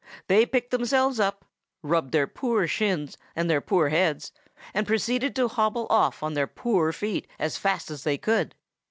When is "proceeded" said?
4.87-5.35